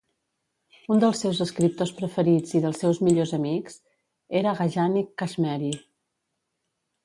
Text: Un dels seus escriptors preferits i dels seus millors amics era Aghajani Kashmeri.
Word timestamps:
Un 0.95 1.03
dels 1.03 1.19
seus 1.25 1.41
escriptors 1.45 1.91
preferits 1.99 2.57
i 2.59 2.63
dels 2.65 2.81
seus 2.85 3.03
millors 3.09 3.35
amics 3.39 3.79
era 4.43 4.55
Aghajani 4.57 5.07
Kashmeri. 5.23 5.75